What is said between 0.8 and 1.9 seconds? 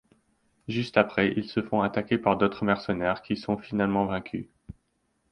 après, ils se font